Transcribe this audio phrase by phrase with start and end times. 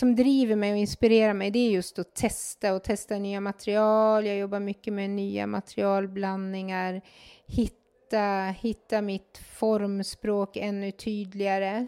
[0.00, 4.26] som driver mig och inspirerar mig det är just att testa och testa nya material.
[4.26, 7.00] Jag jobbar mycket med nya materialblandningar,
[7.46, 11.86] hitta, hitta mitt formspråk ännu tydligare.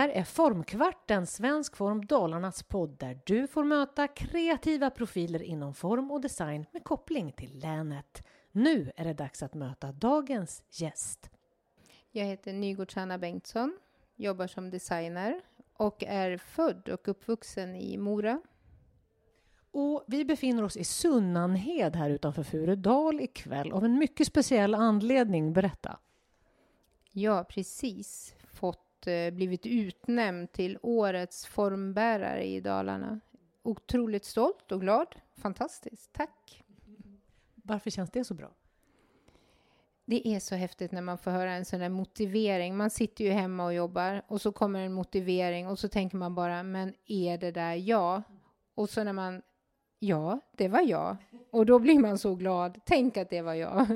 [0.00, 6.10] Här är Formkvarten, Svensk Form Dalarnas podd där du får möta kreativa profiler inom form
[6.10, 8.26] och design med koppling till länet.
[8.52, 11.30] Nu är det dags att möta dagens gäst.
[12.10, 13.78] Jag heter Nygårds Hanna Bengtsson,
[14.16, 15.40] jobbar som designer
[15.72, 18.40] och är född och uppvuxen i Mora.
[19.70, 25.52] Och vi befinner oss i Sunnanhed här utanför Furudal ikväll av en mycket speciell anledning.
[25.52, 25.98] Berätta.
[27.12, 28.34] Ja, precis.
[29.00, 33.20] Fått Eh, blivit utnämnd till årets formbärare i Dalarna.
[33.62, 35.14] Otroligt stolt och glad.
[35.36, 36.12] Fantastiskt.
[36.12, 36.64] Tack!
[37.54, 38.50] Varför känns det så bra?
[40.04, 42.76] Det är så häftigt när man får höra en sån där motivering.
[42.76, 46.34] Man sitter ju hemma och jobbar och så kommer en motivering och så tänker man
[46.34, 48.22] bara, men är det där jag?
[48.74, 49.42] Och så när man,
[49.98, 51.16] ja, det var jag.
[51.50, 52.80] Och då blir man så glad.
[52.84, 53.86] Tänk att det var jag.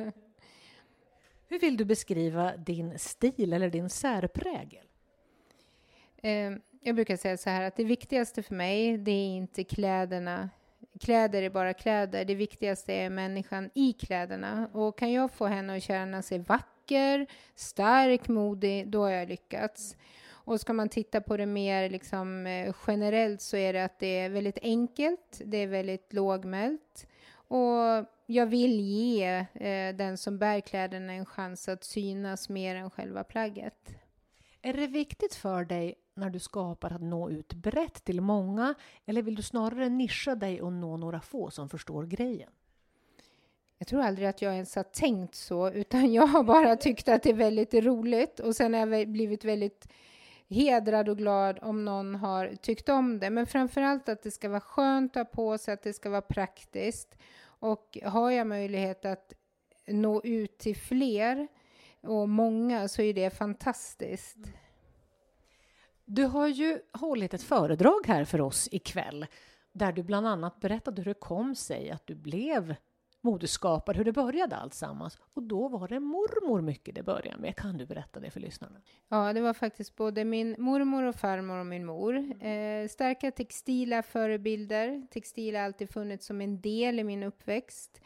[1.49, 4.87] Hur vill du beskriva din stil eller din särprägel?
[6.25, 10.51] Eh, jag brukar säga så här att det viktigaste för mig, det är inte kläderna.
[11.01, 12.25] Kläder är bara kläder.
[12.25, 14.69] Det viktigaste är människan i kläderna.
[14.73, 19.97] Och kan jag få henne att känna sig vacker, stark, modig, då har jag lyckats.
[20.27, 24.19] Och ska man titta på det mer liksom, eh, generellt så är det att det
[24.19, 27.07] är väldigt enkelt, det är väldigt lågmält.
[27.49, 32.91] Och jag vill ge eh, den som bär kläderna en chans att synas mer än
[32.91, 33.95] själva plagget.
[34.63, 38.75] Är det viktigt för dig när du skapar att nå ut brett till många
[39.07, 42.51] eller vill du snarare nischa dig och nå några få som förstår grejen?
[43.79, 47.23] Jag tror aldrig att jag ens har tänkt så, utan jag har bara tyckt att
[47.23, 49.89] det är väldigt roligt och sen har jag blivit väldigt
[50.49, 53.31] hedrad och glad om någon har tyckt om det.
[53.31, 56.11] Men framför allt att det ska vara skönt att ha på sig, att det ska
[56.11, 57.19] vara praktiskt.
[57.45, 59.33] Och har jag möjlighet att
[59.87, 61.49] nå ut till fler
[62.01, 64.39] och många så är det fantastiskt.
[66.05, 69.27] Du har ju hållit ett föredrag här för oss ikväll
[69.73, 72.75] där du bland annat berättade hur det kom sig att du blev
[73.25, 75.19] modeskapare, hur det började alltsammans.
[75.35, 77.57] Och då var det mormor mycket det började med.
[77.57, 78.81] Kan du berätta det för lyssnarna?
[79.09, 82.17] Ja, det var faktiskt både min mormor och farmor och min mor.
[82.45, 85.07] Eh, starka textila förebilder.
[85.11, 88.01] Textil har alltid funnits som en del i min uppväxt.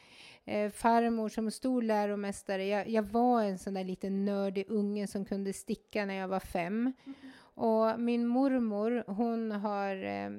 [0.48, 2.66] Eh, farmor som stor läromästare.
[2.66, 6.40] Jag, jag, var en sån där liten nördig unge som kunde sticka när jag var
[6.40, 6.92] fem.
[7.04, 7.16] Mm.
[7.38, 10.30] Och min mormor, hon har eh,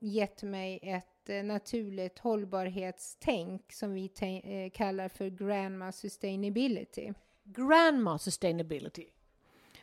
[0.00, 7.12] gett mig ett eh, naturligt hållbarhetstänk som vi eh, kallar för Grandma Sustainability.
[7.44, 9.06] Grandma Sustainability?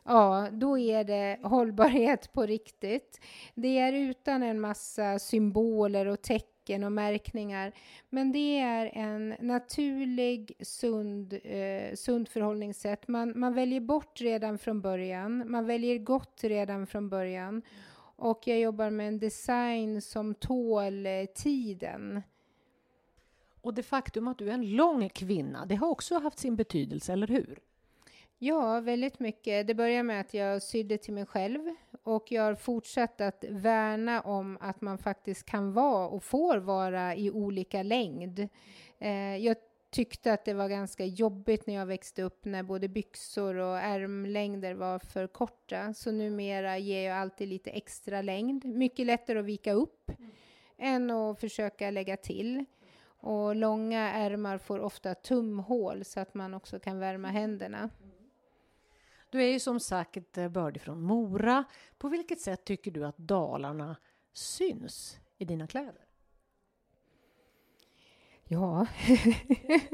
[0.03, 3.19] Ja, då är det hållbarhet på riktigt.
[3.56, 7.71] Det är utan en massa symboler och tecken tecken och märkningar.
[8.09, 13.07] Men det är en naturlig, sund, eh, sund förhållningssätt.
[13.07, 15.51] Man, man väljer bort redan från början.
[15.51, 17.61] Man väljer gott redan från början.
[18.17, 22.21] Och jag jobbar med en design som tål eh, tiden.
[23.61, 27.13] Och det faktum att du är en lång kvinna, det har också haft sin betydelse,
[27.13, 27.59] eller hur?
[28.37, 29.67] Ja, väldigt mycket.
[29.67, 31.75] Det började med att jag sydde till mig själv
[32.05, 37.16] och jag har fortsatt att värna om att man faktiskt kan vara och får vara
[37.16, 38.49] i olika längd.
[38.99, 39.57] Eh, jag
[39.89, 44.73] tyckte att det var ganska jobbigt när jag växte upp när både byxor och ärmlängder
[44.73, 45.93] var för korta.
[45.93, 48.66] Så numera ger jag alltid lite extra längd.
[48.66, 50.31] Mycket lättare att vika upp mm.
[50.77, 52.66] än att försöka lägga till.
[53.05, 57.89] Och långa ärmar får ofta tumhål så att man också kan värma händerna.
[59.29, 61.63] Du är ju som sagt eh, bördig från Mora.
[61.97, 63.95] På vilket sätt tycker du att Dalarna
[64.33, 66.05] syns i dina kläder?
[68.47, 68.87] Ja,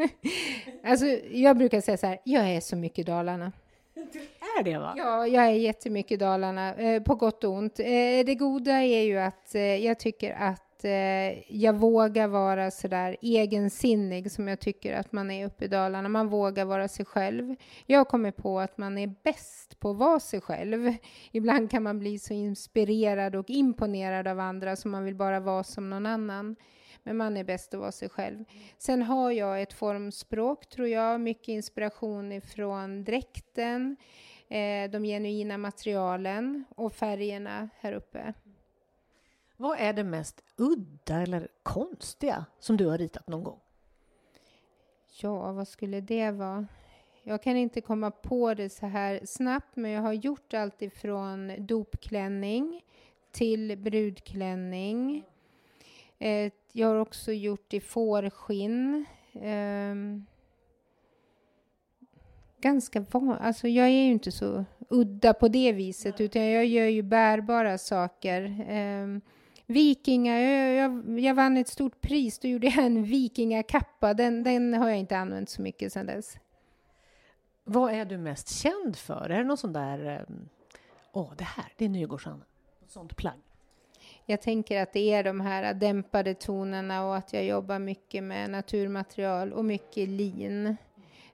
[0.84, 3.52] alltså jag brukar säga så här, jag är så mycket Dalarna.
[3.94, 4.20] Du
[4.60, 4.94] är det va?
[4.98, 7.80] Ja, jag är jättemycket Dalarna, eh, på gott och ont.
[7.80, 7.86] Eh,
[8.26, 14.32] det goda är ju att eh, jag tycker att eh, jag vågar vara sådär egensinnig
[14.32, 16.10] som jag tycker att man är uppe i Dalarna.
[16.10, 17.56] Man vågar vara sig själv.
[17.86, 20.94] Jag har kommit på att man är bäst på att vara sig själv.
[21.32, 25.64] Ibland kan man bli så inspirerad och imponerad av andra så man vill bara vara
[25.64, 26.56] som någon annan.
[27.04, 28.46] Men man är bäst att vara sig själv.
[28.78, 33.98] Sen har jag ett formspråk, tror jag, mycket inspiration ifrån dräkten.
[34.50, 38.34] eh, de genuina materialen och färgerna här uppe.
[39.62, 43.60] Vad är det mest udda eller konstiga som du har ritat någon gång?
[45.22, 46.68] Ja, vad skulle det vara?
[47.24, 51.66] Jag kan inte komma på det så här snabbt, men jag har gjort allt ifrån
[51.66, 52.82] dopklänning
[53.32, 55.24] till brudklänning.
[56.20, 59.06] Eh, jag har också gjort i fårskinn.
[59.34, 59.96] Eh,
[62.62, 66.88] ganska van, alltså jag är ju inte så udda på det viset, utan jag gör
[66.88, 68.42] ju bärbara saker.
[69.72, 74.14] Vikingar, jag, jag, jag, vann ett stort pris, då gjorde jag en vikingakappa.
[74.14, 76.38] Den, den har jag inte använt så mycket sedan dess.
[77.64, 79.30] Vad är du mest känd för?
[79.30, 80.26] Är det någon sån där,
[81.12, 82.46] åh, oh, det här, det är Nygårdsanna,
[82.88, 83.40] sånt plagg?
[84.26, 88.50] Jag tänker att det är de här dämpade tonerna och att jag jobbar mycket med
[88.50, 90.68] naturmaterial och mycket lin.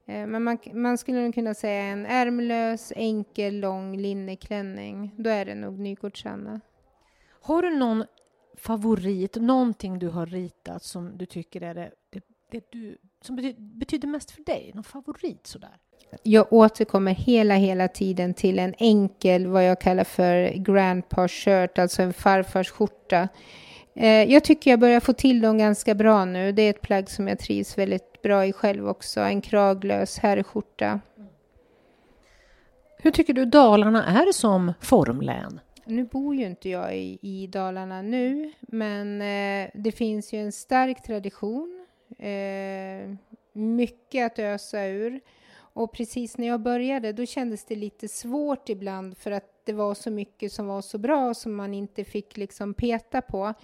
[0.06, 5.14] Eh, men man, man skulle nog kunna säga en ärmlös, enkel, lång linneklänning.
[5.18, 6.62] Då är det nog Nygårdsanna.
[7.42, 8.04] Har du någon
[8.58, 13.62] favorit, någonting du har ritat som du tycker är det, det, det du, som betyder,
[13.62, 14.72] betyder mest för dig?
[14.76, 15.78] Någon favorit sådär?
[16.24, 22.02] Jag återkommer hela, hela tiden till en enkel, vad jag kallar för grandpa shirt, alltså
[22.02, 23.28] en farfars skjorta.
[23.96, 26.52] Eh, jag tycker jag börjar få till dem ganska bra nu.
[26.52, 29.20] Det är ett plagg som jag trivs väldigt bra i själv också.
[29.20, 31.00] En kraglös herrskjorta.
[32.98, 35.60] Hur tycker du Dalarna är som formlän?
[35.88, 40.52] Nu bor ju inte jag i, i Dalarna nu, men eh, det finns ju en
[40.52, 41.86] stark tradition.
[42.18, 43.16] Eh,
[43.54, 45.20] mycket att ösa ur.
[45.58, 49.94] Och precis när jag började, då kändes det lite svårt ibland för att det var
[49.94, 53.44] så mycket som var så bra som man inte fick liksom peta på.
[53.44, 53.56] Mm.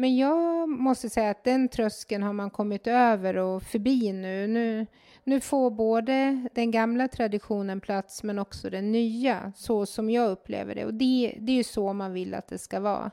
[0.00, 4.46] Men jag måste säga att den tröskeln har man kommit över och förbi nu.
[4.46, 4.86] nu.
[5.24, 10.74] Nu får både den gamla traditionen plats men också den nya, så som jag upplever
[10.74, 10.84] det.
[10.84, 13.10] Och det, det är ju så man vill att det ska vara.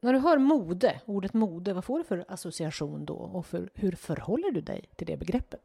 [0.00, 3.14] När du hör mode, ordet mode, vad får du för association då?
[3.14, 5.60] Och för, hur förhåller du dig till det begreppet?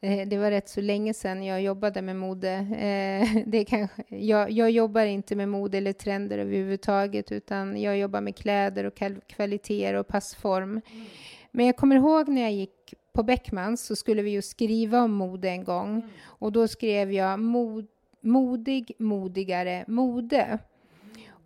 [0.00, 2.50] Eh, det var rätt så länge sedan jag jobbade med mode.
[2.52, 8.20] Eh, det kanske, jag, jag jobbar inte med mode eller trender överhuvudtaget, utan jag jobbar
[8.20, 8.94] med kläder och
[9.26, 10.70] kvaliteter och passform.
[10.70, 11.06] Mm.
[11.50, 15.12] Men jag kommer ihåg när jag gick på Beckmans så skulle vi ju skriva om
[15.12, 16.08] mode en gång mm.
[16.24, 17.86] och då skrev jag mod,
[18.20, 20.58] modig, modigare, mode.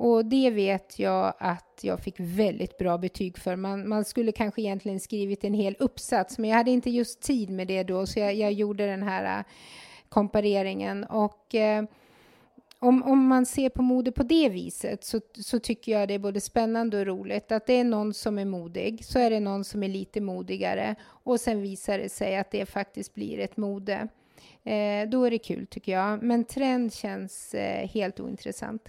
[0.02, 3.56] Och det vet jag att jag fick väldigt bra betyg för.
[3.56, 7.50] Man, man, skulle kanske egentligen skrivit en hel uppsats, men jag hade inte just tid
[7.50, 9.44] med det då, så jag, jag gjorde den här äh,
[10.08, 11.04] kompareringen.
[11.04, 11.84] Och eh,
[12.78, 16.18] om, om man ser på mode på det viset så, så tycker jag det är
[16.18, 17.52] både spännande och roligt.
[17.52, 20.94] Att det är någon som är modig, så är det någon som är lite modigare
[21.04, 24.08] och sen visar det sig att det faktiskt blir ett mode.
[24.64, 26.22] Eh, då är det kul tycker jag.
[26.22, 28.88] Men trend känns eh, helt ointressant.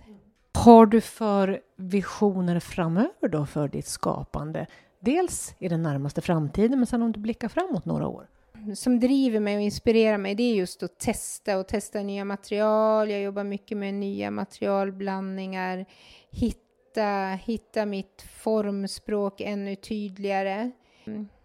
[0.65, 4.67] Har du för visioner framöver då för ditt skapande?
[4.99, 8.27] Dels i den närmaste framtiden, men sen om du blickar framåt några år?
[8.75, 13.09] Som driver mig och inspirerar mig, det är just att testa och testa nya material.
[13.09, 15.85] Jag jobbar mycket med nya materialblandningar,
[16.29, 20.71] hitta, hitta mitt formspråk ännu tydligare.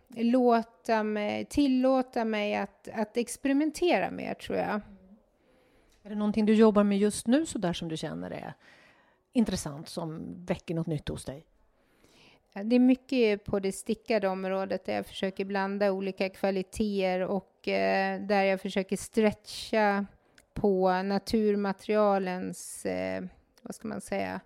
[0.08, 4.80] Låta mig, tillåta mig att, att experimentera mer, tror jag.
[6.02, 8.54] Är det någonting du jobbar med just nu, så där som du känner är
[9.36, 11.46] intressant som väcker något nytt hos dig?
[12.64, 18.20] Det är mycket på det stickade området där jag försöker blanda olika kvaliteter och eh,
[18.20, 20.06] där jag försöker stretcha
[20.54, 23.24] på naturmaterialens, eh,
[23.62, 24.40] vad ska man säga,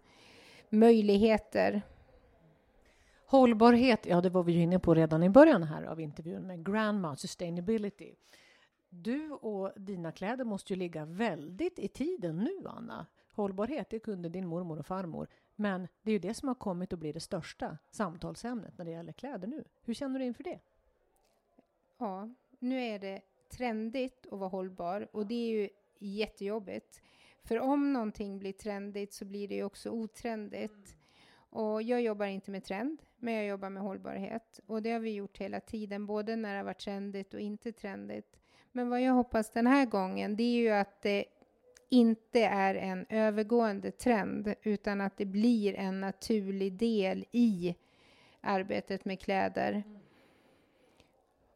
[0.69, 1.83] möjligheter.
[3.27, 6.67] Hållbarhet, ja det var vi ju inne på redan i början här av intervjun med
[6.67, 8.15] Grandma Sustainability.
[8.91, 13.07] Du och dina kläder måste ju ligga väldigt i tiden nu, Anna.
[13.33, 15.29] Hållbarhet, det kunde din mormor och farmor.
[15.57, 18.91] Men det är ju det som har kommit att bli det största samtalsämnet när det
[18.91, 19.65] gäller kläder nu.
[19.83, 20.61] Hur känner du inför det?
[21.99, 25.69] Ja, nu är det trendigt att vara hållbar och det är ju
[25.99, 27.03] jättejobbigt.
[27.43, 30.97] För om någonting blir trendigt så blir det ju också otrendigt.
[31.51, 34.61] Och jag jobbar inte med trend, men jag jobbar med hållbarhet.
[34.67, 37.73] Och det har vi gjort hela tiden, både när det har varit trendigt och inte
[37.73, 38.40] trendigt.
[38.73, 41.25] Men vad jag hoppas den här gången, det är ju att det
[41.89, 47.75] inte är en övergående trend utan att det blir en naturlig del i
[48.41, 49.83] arbetet med kläder.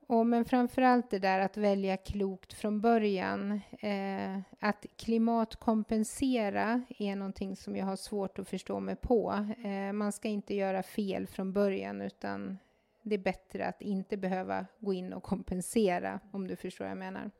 [0.06, 3.60] Och men framförallt det där att välja klokt från början.
[3.80, 9.46] Eh, att klimatkompensera är någonting som jag har svårt att förstå mig på.
[9.64, 12.58] Eh, man ska inte göra fel från början utan
[13.04, 16.98] det är bättre att inte behöva gå in och kompensera om du förstår vad jag
[16.98, 17.30] menar.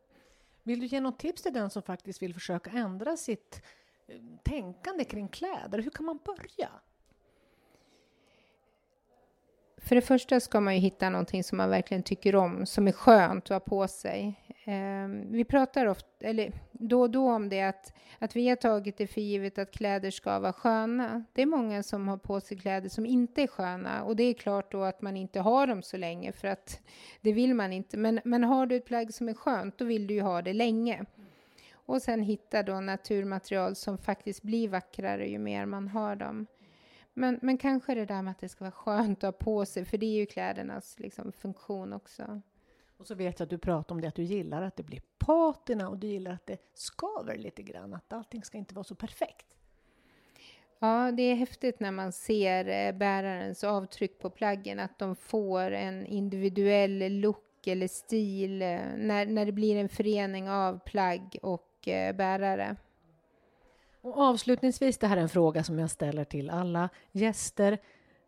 [0.63, 3.63] Vill du ge något tips till den som faktiskt vill försöka ändra sitt
[4.07, 5.79] eh, tänkande kring kläder?
[5.79, 6.71] Hur kan man börja?
[9.77, 12.93] För det första ska man ju hitta någonting som man verkligen tycker om, som är
[12.93, 14.44] skönt att ha på sig.
[14.65, 18.97] Ehm, vi pratar ofta, eller då och då om det att, att vi har tagit
[18.97, 21.25] det för givet att kläder ska vara sköna.
[21.33, 24.35] Det är många som har på sig kläder som inte är sköna och det är
[24.35, 26.81] klart då att man inte har dem så länge för att
[27.21, 27.97] det vill man inte.
[27.97, 30.53] Men, men har du ett plagg som är skönt, då vill du ju ha det
[30.53, 31.05] länge.
[31.73, 36.47] Och sen hitta då naturmaterial som faktiskt blir vackrare ju mer man har dem.
[37.15, 39.85] Men, men kanske det där med att det ska vara skönt att ha på sig,
[39.85, 42.41] för det är ju klädernas liksom, funktion också.
[42.97, 45.03] Och så vet jag att du pratar om det att du gillar att det blir
[45.19, 48.95] patina och du gillar att det skaver lite grann, att allting ska inte vara så
[48.95, 49.47] perfekt.
[50.79, 55.71] Ja, det är häftigt när man ser eh, bärarens avtryck på plaggen, att de får
[55.71, 61.89] en individuell look eller stil eh, när, när det blir en förening av plagg och
[61.89, 62.77] eh, bärare.
[64.01, 67.79] Och avslutningsvis, det här är en fråga som jag ställer till alla gäster.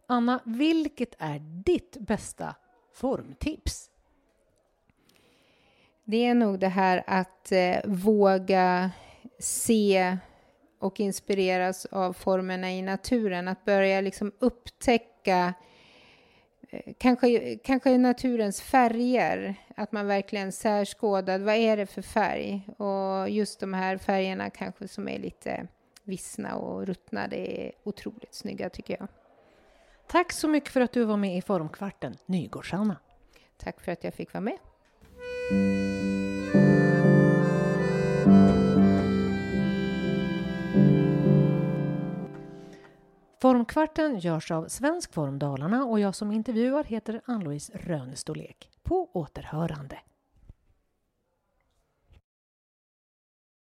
[0.06, 2.54] Anna, vilket är ditt bästa
[2.92, 3.90] formtips?
[6.08, 8.90] Det är nog det här att eh, våga
[9.38, 10.16] se
[10.78, 13.48] och inspireras av formerna i naturen.
[13.48, 15.54] Att börja liksom upptäcka
[16.70, 19.54] eh, kanske, kanske naturens färger.
[19.76, 22.68] Att man verkligen särskådar vad är det för färg?
[22.76, 25.66] Och just de här färgerna kanske som är lite
[26.04, 27.28] vissna och ruttna.
[27.28, 29.08] Det är otroligt snygga tycker jag.
[30.06, 32.96] Tack så mycket för att du var med i Formkvarten, Nygårds-Anna.
[33.56, 34.58] Tack för att jag fick vara med.
[43.40, 48.70] Formkvarten görs av Svensk Form Dalarna och jag som intervjuar heter Ann-Louise Rönestorlek.
[48.82, 49.98] På återhörande.